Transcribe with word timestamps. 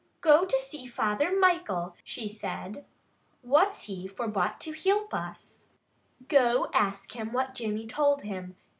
"Go 0.19 0.45
to 0.45 0.57
see 0.59 0.87
Father 0.87 1.31
Michael," 1.39 1.95
she 2.03 2.27
said. 2.27 2.87
"What's 3.43 3.83
he 3.83 4.07
for 4.07 4.27
but 4.27 4.59
to 4.61 4.71
hilp 4.71 5.13
us. 5.13 5.67
Go 6.27 6.71
ask 6.73 7.11
him 7.15 7.31
what 7.31 7.53
Jimmy 7.53 7.85
told 7.85 8.23
him. 8.23 8.55